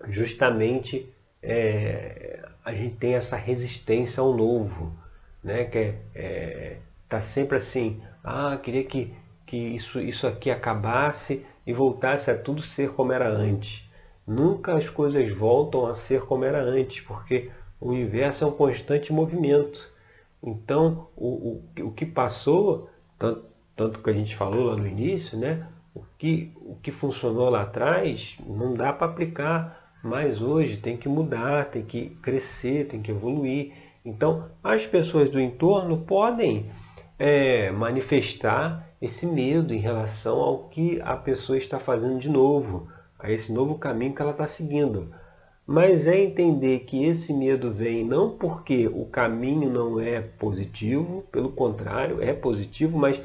justamente 0.06 1.12
é, 1.42 2.46
a 2.64 2.72
gente 2.72 2.96
tem 2.96 3.14
essa 3.14 3.36
resistência 3.36 4.20
ao 4.20 4.34
novo, 4.34 4.92
né? 5.42 5.64
Que 5.64 5.78
é, 5.78 5.96
é, 6.14 6.78
tá 7.08 7.22
sempre 7.22 7.56
assim, 7.56 8.00
ah, 8.22 8.58
queria 8.62 8.84
que, 8.84 9.14
que 9.48 9.56
isso, 9.56 10.00
isso 10.00 10.26
aqui 10.26 10.50
acabasse 10.50 11.44
e 11.66 11.72
voltasse 11.72 12.30
a 12.30 12.38
tudo 12.38 12.62
ser 12.62 12.90
como 12.92 13.12
era 13.12 13.28
antes 13.28 13.88
nunca 14.28 14.76
as 14.76 14.90
coisas 14.90 15.32
voltam 15.34 15.86
a 15.86 15.94
ser 15.94 16.20
como 16.26 16.44
era 16.44 16.60
antes, 16.60 17.00
porque 17.00 17.50
o 17.80 17.88
universo 17.88 18.44
é 18.44 18.46
um 18.46 18.52
constante 18.52 19.10
movimento. 19.10 19.90
Então, 20.42 21.08
o, 21.16 21.62
o, 21.80 21.84
o 21.86 21.92
que 21.92 22.04
passou, 22.04 22.90
tanto, 23.18 23.44
tanto 23.74 24.00
que 24.00 24.10
a 24.10 24.12
gente 24.12 24.36
falou 24.36 24.66
lá 24.66 24.76
no 24.76 24.86
início, 24.86 25.38
né? 25.38 25.66
o, 25.94 26.02
que, 26.18 26.52
o 26.56 26.76
que 26.76 26.92
funcionou 26.92 27.48
lá 27.48 27.62
atrás 27.62 28.36
não 28.46 28.74
dá 28.74 28.92
para 28.92 29.06
aplicar 29.06 29.94
mais 30.04 30.42
hoje, 30.42 30.76
tem 30.76 30.96
que 30.96 31.08
mudar, 31.08 31.70
tem 31.70 31.82
que 31.82 32.10
crescer, 32.22 32.86
tem 32.86 33.00
que 33.00 33.10
evoluir. 33.10 33.72
Então, 34.04 34.48
as 34.62 34.86
pessoas 34.86 35.30
do 35.30 35.40
entorno 35.40 35.98
podem 35.98 36.70
é, 37.18 37.70
manifestar 37.72 38.87
esse 39.00 39.26
medo 39.26 39.72
em 39.72 39.78
relação 39.78 40.38
ao 40.40 40.68
que 40.68 41.00
a 41.02 41.16
pessoa 41.16 41.56
está 41.56 41.78
fazendo 41.78 42.18
de 42.18 42.28
novo 42.28 42.88
a 43.18 43.30
esse 43.30 43.52
novo 43.52 43.76
caminho 43.76 44.14
que 44.14 44.22
ela 44.22 44.30
está 44.30 44.46
seguindo. 44.46 45.12
Mas 45.66 46.06
é 46.06 46.18
entender 46.18 46.80
que 46.80 47.04
esse 47.04 47.32
medo 47.32 47.70
vem 47.70 48.04
não 48.04 48.30
porque 48.38 48.86
o 48.86 49.04
caminho 49.04 49.68
não 49.68 50.00
é 50.00 50.20
positivo, 50.20 51.24
pelo 51.30 51.50
contrário, 51.50 52.22
é 52.22 52.32
positivo, 52.32 52.96
mas 52.96 53.20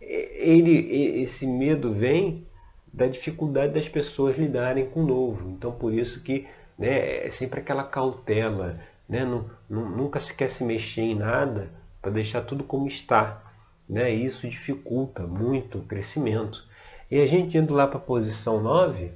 ele, 0.00 1.20
esse 1.22 1.46
medo 1.46 1.92
vem 1.92 2.46
da 2.92 3.06
dificuldade 3.06 3.74
das 3.74 3.88
pessoas 3.88 4.36
lidarem 4.36 4.86
com 4.86 5.00
o 5.04 5.06
novo. 5.06 5.50
Então 5.50 5.72
por 5.72 5.92
isso 5.92 6.20
que 6.20 6.46
né, 6.78 7.26
é 7.26 7.30
sempre 7.30 7.60
aquela 7.60 7.84
cautela, 7.84 8.80
né? 9.08 9.24
Nunca 9.68 10.18
se 10.18 10.34
quer 10.34 10.50
se 10.50 10.64
mexer 10.64 11.02
em 11.02 11.14
nada 11.14 11.70
para 12.02 12.10
deixar 12.10 12.42
tudo 12.42 12.64
como 12.64 12.88
está. 12.88 13.43
Né? 13.88 14.10
Isso 14.10 14.48
dificulta 14.48 15.26
muito 15.26 15.78
o 15.78 15.84
crescimento. 15.84 16.64
E 17.10 17.20
a 17.20 17.26
gente 17.26 17.56
indo 17.56 17.74
lá 17.74 17.86
para 17.86 17.98
a 17.98 18.02
posição 18.02 18.60
9, 18.60 19.12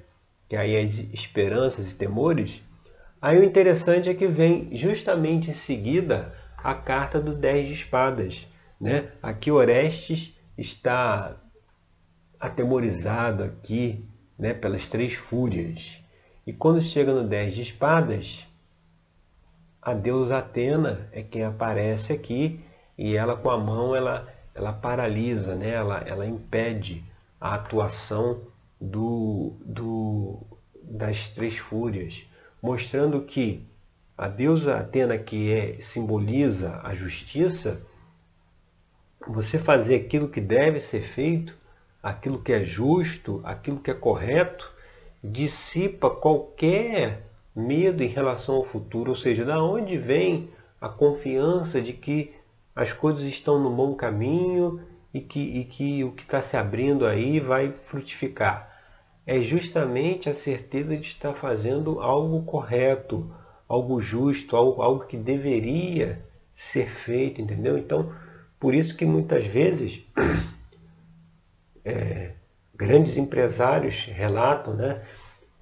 que 0.49 0.57
aí 0.57 0.75
é 0.75 0.83
as 0.83 0.99
esperanças 1.13 1.91
e 1.91 1.95
temores, 1.95 2.63
aí 3.21 3.39
o 3.39 3.45
interessante 3.45 4.09
é 4.09 4.15
que 4.15 4.27
vem 4.27 4.77
justamente 4.77 5.51
em 5.51 5.55
seguida 5.55 6.35
a 6.57 6.75
carta 6.75 7.21
do 7.21 7.35
10 7.35 7.69
de 7.69 7.75
espadas. 7.75 8.47
Né? 8.81 9.11
Aqui 9.23 9.51
Orestes 9.51 10.35
está 10.57 11.37
atemorizado 12.39 13.43
aqui 13.43 14.05
né, 14.39 14.55
pelas 14.55 14.89
três 14.89 15.15
fúrias. 15.15 16.01
E 16.47 16.53
quando 16.53 16.81
chega 16.81 17.13
no 17.13 17.25
10 17.25 17.55
de 17.55 17.63
espadas, 17.63 18.47
a 19.83 19.93
deusa 19.93 20.39
Atena 20.39 21.09
é 21.13 21.23
quem 21.23 21.45
aparece 21.45 22.13
aqui 22.13 22.61
e 22.97 23.17
ela 23.17 23.37
com 23.37 23.51
a 23.51 23.59
mão 23.59 23.95
ela, 23.95 24.29
ela 24.59 24.73
paralisa, 24.73 25.55
né? 25.55 25.71
ela, 25.71 26.03
ela 26.05 26.27
impede 26.27 27.05
a 27.41 27.55
atuação 27.55 28.41
do, 28.81 29.53
do, 29.65 30.41
das 30.83 31.29
três 31.29 31.57
fúrias, 31.57 32.25
mostrando 32.61 33.23
que 33.23 33.65
a 34.17 34.27
deusa 34.27 34.77
Atena, 34.77 35.17
que 35.17 35.53
é, 35.53 35.81
simboliza 35.81 36.81
a 36.83 36.93
justiça, 36.93 37.81
você 39.25 39.59
fazer 39.59 39.95
aquilo 39.95 40.29
que 40.29 40.41
deve 40.41 40.81
ser 40.81 41.07
feito, 41.07 41.55
aquilo 42.03 42.43
que 42.43 42.53
é 42.53 42.65
justo, 42.65 43.41
aquilo 43.45 43.79
que 43.79 43.93
é 43.93 43.95
correto, 43.95 44.69
dissipa 45.23 46.11
qualquer 46.11 47.23
medo 47.55 48.03
em 48.03 48.09
relação 48.09 48.57
ao 48.57 48.65
futuro, 48.65 49.11
ou 49.11 49.17
seja, 49.17 49.45
da 49.45 49.63
onde 49.63 49.97
vem 49.97 50.51
a 50.81 50.89
confiança 50.89 51.81
de 51.81 51.93
que 51.93 52.35
as 52.79 52.93
coisas 52.93 53.25
estão 53.25 53.59
no 53.59 53.71
bom 53.71 53.93
caminho 53.97 54.81
e 55.13 55.21
que, 55.21 55.41
e 55.41 55.65
que 55.65 56.05
o 56.05 56.13
que 56.13 56.23
está 56.23 56.41
se 56.41 56.57
abrindo 56.57 57.05
aí 57.05 57.41
vai 57.41 57.73
frutificar. 57.73 58.73
É 59.27 59.41
justamente 59.41 60.31
a 60.31 60.35
certeza 60.35 60.97
de 60.97 61.09
estar 61.09 61.35
fazendo 61.35 61.99
algo 61.99 62.41
correto, 62.45 63.29
algo 63.69 64.01
justo, 64.01 64.55
algo, 64.55 64.81
algo 64.81 65.07
que 65.07 65.17
deveria 65.17 66.25
ser 66.55 66.89
feito, 66.89 67.41
entendeu? 67.41 67.77
Então, 67.77 68.13
por 68.61 68.73
isso 68.73 68.97
que 68.97 69.05
muitas 69.05 69.45
vezes 69.45 70.07
é, 71.85 72.35
grandes 72.73 73.17
empresários 73.17 74.05
relatam 74.05 74.75
né, 74.75 75.03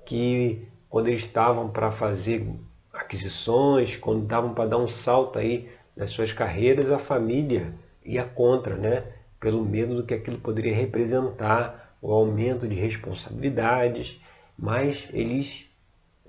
que 0.04 0.68
quando 0.86 1.08
eles 1.08 1.24
estavam 1.24 1.70
para 1.70 1.90
fazer 1.92 2.46
aquisições, 2.92 3.96
quando 3.96 4.24
estavam 4.24 4.52
para 4.52 4.68
dar 4.68 4.76
um 4.76 4.88
salto 4.88 5.38
aí 5.38 5.74
nas 5.96 6.10
suas 6.10 6.32
carreiras, 6.32 6.90
a 6.90 6.98
família 6.98 7.72
ia 8.04 8.24
contra, 8.24 8.76
né? 8.76 9.04
Pelo 9.40 9.64
medo 9.64 9.96
do 9.96 10.04
que 10.04 10.14
aquilo 10.14 10.38
poderia 10.38 10.74
representar, 10.74 11.96
o 12.00 12.12
aumento 12.12 12.68
de 12.68 12.74
responsabilidades, 12.74 14.20
mas 14.56 15.08
eles 15.12 15.66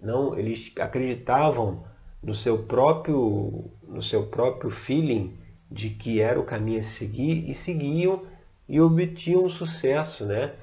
não, 0.02 0.38
eles 0.38 0.72
acreditavam 0.80 1.84
no 2.24 2.34
seu 2.34 2.64
próprio, 2.64 3.66
no 3.88 4.02
seu 4.02 4.26
próprio 4.26 4.72
feeling 4.72 5.38
de 5.70 5.90
que 5.90 6.22
era 6.22 6.40
o 6.40 6.46
caminho 6.46 6.80
a 6.80 6.84
seguir 6.84 7.50
e 7.50 7.54
seguiam 7.54 8.24
e 8.68 8.80
obtinham 8.80 9.50
sucesso, 9.50 10.26
né? 10.26 10.54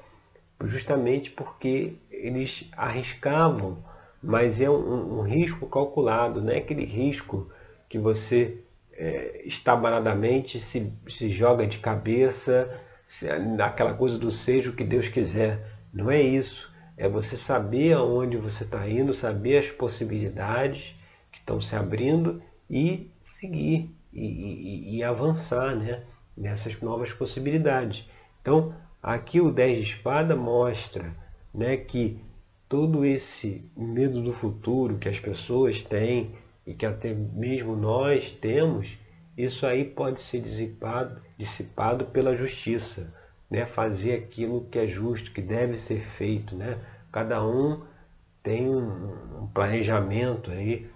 Justamente 0.63 1.29
porque 1.31 1.93
eles 2.09 2.69
arriscavam, 2.75 3.77
mas 4.21 4.59
é 4.59 4.69
um, 4.69 5.19
um 5.19 5.21
risco 5.21 5.67
calculado, 5.67 6.41
não 6.41 6.51
é 6.51 6.57
aquele 6.57 6.85
risco 6.85 7.49
que 7.87 7.99
você 7.99 8.64
é, 8.97 9.41
estabanadamente 9.45 10.59
se, 10.59 10.91
se 11.09 11.29
joga 11.29 11.67
de 11.67 11.77
cabeça, 11.79 12.81
aquela 13.63 13.93
coisa 13.93 14.17
do 14.17 14.31
seja 14.31 14.69
o 14.69 14.73
que 14.73 14.83
Deus 14.83 15.07
quiser. 15.09 15.59
Não 15.93 16.09
é 16.09 16.21
isso. 16.21 16.73
É 16.97 17.09
você 17.09 17.37
saber 17.37 17.93
aonde 17.93 18.37
você 18.37 18.63
está 18.63 18.87
indo, 18.89 19.13
saber 19.13 19.57
as 19.57 19.71
possibilidades 19.71 20.95
que 21.31 21.39
estão 21.39 21.59
se 21.59 21.75
abrindo 21.75 22.41
e 22.69 23.11
seguir 23.21 23.93
e, 24.13 24.25
e, 24.25 24.97
e 24.97 25.03
avançar 25.03 25.75
né, 25.75 26.03
nessas 26.35 26.79
novas 26.81 27.11
possibilidades. 27.11 28.09
Então, 28.41 28.73
aqui 29.03 29.41
o 29.41 29.51
10 29.51 29.77
de 29.77 29.93
espada 29.93 30.35
mostra 30.35 31.13
né, 31.53 31.75
que 31.75 32.19
todo 32.69 33.05
esse 33.05 33.69
medo 33.75 34.21
do 34.21 34.33
futuro 34.33 34.97
que 34.97 35.09
as 35.09 35.19
pessoas 35.19 35.81
têm 35.81 36.33
e 36.65 36.73
que 36.73 36.85
até 36.85 37.13
mesmo 37.13 37.75
nós 37.75 38.31
temos, 38.31 38.97
isso 39.37 39.65
aí 39.65 39.85
pode 39.85 40.21
ser 40.21 40.41
dissipado, 40.41 41.21
dissipado 41.37 42.05
pela 42.05 42.35
justiça, 42.35 43.13
né? 43.49 43.65
fazer 43.65 44.13
aquilo 44.13 44.65
que 44.65 44.79
é 44.79 44.87
justo, 44.87 45.31
que 45.31 45.41
deve 45.41 45.77
ser 45.77 46.01
feito. 46.17 46.55
Né? 46.55 46.79
Cada 47.11 47.45
um 47.45 47.83
tem 48.41 48.69
um 48.69 49.47
planejamento 49.53 50.51
aí 50.51 50.89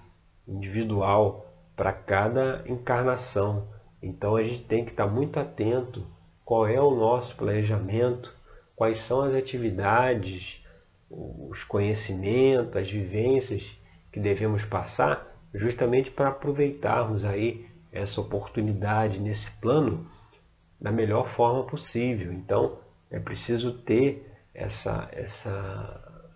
individual 0.48 1.54
para 1.76 1.92
cada 1.92 2.64
encarnação. 2.66 3.68
Então 4.02 4.36
a 4.36 4.44
gente 4.44 4.64
tem 4.64 4.84
que 4.84 4.92
estar 4.92 5.08
muito 5.08 5.40
atento 5.40 6.06
qual 6.44 6.68
é 6.68 6.82
o 6.82 6.96
nosso 6.96 7.36
planejamento, 7.36 8.34
quais 8.76 9.00
são 9.00 9.22
as 9.22 9.36
atividades, 9.36 10.64
os 11.10 11.64
conhecimentos, 11.64 12.76
as 12.76 12.90
vivências 12.90 13.64
que 14.12 14.20
devemos 14.20 14.66
passar, 14.66 15.29
justamente 15.54 16.12
para 16.12 16.30
aproveitarmos 16.30 17.24
aí 17.26 17.68
essa 17.92 18.22
oportunidade 18.22 19.20
nesse 19.20 19.50
plano 19.52 20.10
da 20.80 20.92
melhor 20.92 21.28
forma 21.30 21.64
possível. 21.64 22.32
Então 22.32 22.80
é 23.10 23.20
preciso 23.20 23.74
ter 23.80 24.32
essa, 24.54 25.10
essa, 25.12 26.32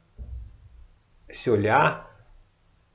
esse 1.29 1.49
olhar 1.49 2.11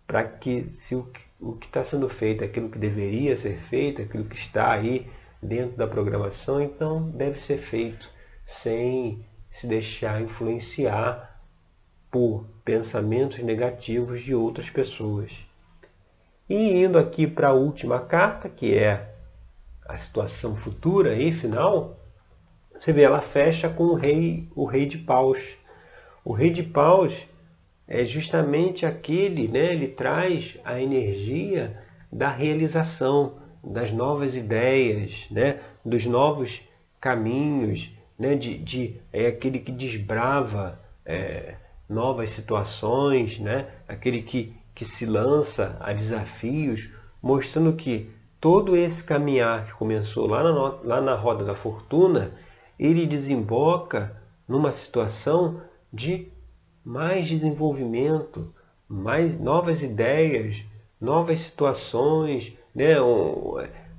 para 0.06 0.24
que 0.24 0.70
se 0.74 0.94
o 0.94 1.10
o 1.40 1.52
que 1.52 1.66
está 1.66 1.84
sendo 1.84 2.08
feito, 2.08 2.42
aquilo 2.42 2.68
que 2.68 2.78
deveria 2.78 3.36
ser 3.36 3.58
feito, 3.68 4.02
aquilo 4.02 4.24
que 4.24 4.36
está 4.36 4.72
aí 4.72 5.08
dentro 5.40 5.76
da 5.76 5.86
programação, 5.86 6.60
então 6.60 7.10
deve 7.10 7.40
ser 7.40 7.58
feito 7.58 8.10
sem 8.44 9.24
se 9.50 9.66
deixar 9.66 10.20
influenciar 10.20 11.40
por 12.10 12.44
pensamentos 12.64 13.38
negativos 13.38 14.22
de 14.22 14.34
outras 14.34 14.68
pessoas. 14.68 15.30
E 16.48 16.84
indo 16.84 16.98
aqui 16.98 17.26
para 17.26 17.48
a 17.48 17.52
última 17.52 18.00
carta, 18.00 18.48
que 18.48 18.76
é 18.76 19.14
a 19.86 19.98
situação 19.98 20.56
futura 20.56 21.14
e 21.14 21.32
final, 21.32 21.98
você 22.78 22.92
vê, 22.92 23.02
ela 23.02 23.20
fecha 23.20 23.68
com 23.68 23.84
o 23.84 23.94
rei, 23.94 24.48
o 24.54 24.64
rei 24.64 24.86
de 24.86 24.98
paus. 24.98 25.40
O 26.24 26.32
rei 26.32 26.50
de 26.50 26.62
paus 26.62 27.14
é 27.86 28.04
justamente 28.04 28.86
aquele, 28.86 29.48
né, 29.48 29.72
ele 29.72 29.88
traz 29.88 30.56
a 30.64 30.80
energia 30.80 31.82
da 32.12 32.30
realização, 32.30 33.38
das 33.64 33.90
novas 33.90 34.36
ideias, 34.36 35.26
né, 35.30 35.60
dos 35.84 36.06
novos 36.06 36.60
caminhos, 37.00 37.90
né, 38.18 38.36
de, 38.36 38.56
de, 38.58 39.00
é 39.12 39.26
aquele 39.26 39.58
que 39.58 39.72
desbrava 39.72 40.80
é, 41.04 41.56
novas 41.88 42.30
situações, 42.30 43.38
né, 43.38 43.66
aquele 43.88 44.22
que, 44.22 44.54
que 44.78 44.84
se 44.84 45.04
lança 45.04 45.76
a 45.80 45.92
desafios, 45.92 46.88
mostrando 47.20 47.72
que 47.72 48.12
todo 48.40 48.76
esse 48.76 49.02
caminhar 49.02 49.66
que 49.66 49.72
começou 49.72 50.28
lá 50.28 50.40
na, 50.40 50.52
lá 50.84 51.00
na 51.00 51.16
roda 51.16 51.44
da 51.44 51.56
fortuna, 51.56 52.30
ele 52.78 53.04
desemboca 53.04 54.16
numa 54.46 54.70
situação 54.70 55.60
de 55.92 56.28
mais 56.84 57.26
desenvolvimento, 57.26 58.54
mais 58.88 59.36
novas 59.40 59.82
ideias, 59.82 60.62
novas 61.00 61.40
situações, 61.40 62.56
né? 62.72 62.94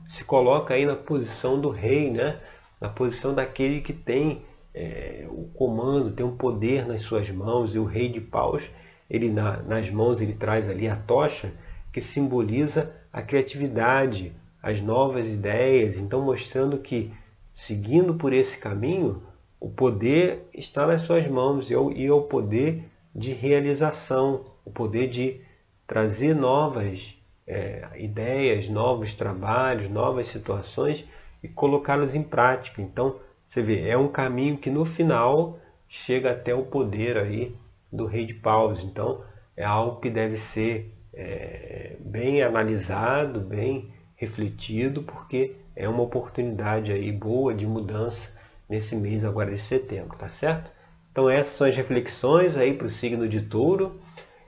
se 0.08 0.24
coloca 0.24 0.76
aí 0.76 0.86
na 0.86 0.96
posição 0.96 1.60
do 1.60 1.70
rei, 1.70 2.10
né? 2.10 2.40
na 2.80 2.88
posição 2.88 3.36
daquele 3.36 3.82
que 3.82 3.92
tem 3.92 4.46
é, 4.74 5.28
o 5.30 5.44
comando, 5.54 6.12
tem 6.12 6.26
o 6.26 6.30
um 6.30 6.38
poder 6.38 6.88
nas 6.88 7.02
suas 7.02 7.30
mãos, 7.30 7.76
e 7.76 7.80
o 7.80 7.84
rei 7.84 8.08
de 8.08 8.22
paus, 8.22 8.64
ele 9.10 9.30
na, 9.32 9.58
nas 9.64 9.90
mãos 9.90 10.22
ele 10.22 10.34
traz 10.34 10.70
ali 10.70 10.88
a 10.88 10.96
tocha, 10.96 11.52
que 11.92 12.02
simboliza 12.02 12.94
a 13.12 13.22
criatividade, 13.22 14.34
as 14.62 14.82
novas 14.82 15.28
ideias, 15.28 15.98
então 15.98 16.22
mostrando 16.22 16.78
que 16.78 17.12
seguindo 17.54 18.14
por 18.14 18.32
esse 18.32 18.58
caminho, 18.58 19.24
o 19.60 19.70
poder 19.70 20.48
está 20.54 20.88
nas 20.88 21.02
suas 21.02 21.28
mãos 21.28 21.70
e 21.70 21.74
é 21.74 22.12
o 22.12 22.22
poder 22.22 22.86
de 23.14 23.34
realização, 23.34 24.46
o 24.64 24.72
poder 24.72 25.10
de 25.10 25.42
trazer 25.86 26.34
novas 26.34 27.16
é, 27.46 27.90
ideias, 27.98 28.70
novos 28.70 29.14
trabalhos, 29.14 29.90
novas 29.90 30.28
situações 30.28 31.04
e 31.44 31.48
colocá-las 31.48 32.16
em 32.16 32.24
prática. 32.24 32.82
Então, 32.82 33.16
você 33.48 33.62
vê, 33.62 33.90
é 33.90 33.98
um 33.98 34.08
caminho 34.08 34.58
que 34.58 34.70
no 34.70 34.86
final 34.86 35.60
chega 35.88 36.32
até 36.32 36.54
o 36.54 36.64
poder 36.64 37.18
aí 37.18 37.56
do 37.92 38.06
rei 38.06 38.26
de 38.26 38.34
paus. 38.34 38.84
Então, 38.84 39.24
é 39.56 39.64
algo 39.64 40.00
que 40.00 40.10
deve 40.10 40.38
ser 40.38 40.94
é, 41.14 41.96
bem 42.00 42.42
analisado, 42.42 43.42
bem 43.42 43.92
refletido, 44.16 45.04
porque 45.04 45.56
é 45.76 45.88
uma 45.88 46.04
oportunidade 46.04 46.92
aí 46.92 47.12
boa 47.12 47.54
de 47.54 47.66
mudança 47.66 48.28
nesse 48.68 48.96
mês 48.96 49.26
agora 49.26 49.52
de 49.54 49.62
setembro, 49.62 50.18
tá 50.18 50.30
certo? 50.30 50.70
Então 51.12 51.30
essas 51.30 51.56
são 51.56 51.68
as 51.68 51.76
reflexões 51.76 52.56
aí 52.56 52.74
para 52.74 52.88
o 52.88 52.92
signo 52.92 53.28
de 53.28 53.42
touro. 53.42 54.00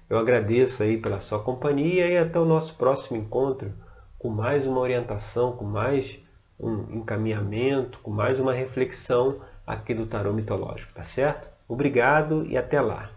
Eu 0.09 0.17
agradeço 0.17 0.83
aí 0.83 0.97
pela 0.97 1.21
sua 1.21 1.39
companhia 1.39 2.07
e 2.07 2.17
até 2.17 2.37
o 2.39 2.45
nosso 2.45 2.75
próximo 2.75 3.17
encontro 3.17 3.73
com 4.19 4.29
mais 4.29 4.67
uma 4.67 4.79
orientação, 4.79 5.53
com 5.53 5.65
mais 5.65 6.19
um 6.59 6.97
encaminhamento, 6.97 7.99
com 7.99 8.11
mais 8.11 8.39
uma 8.39 8.53
reflexão 8.53 9.41
aqui 9.65 9.93
do 9.93 10.05
tarô 10.05 10.31
mitológico, 10.31 10.93
tá 10.93 11.03
certo? 11.03 11.49
Obrigado 11.67 12.45
e 12.45 12.57
até 12.57 12.79
lá. 12.79 13.09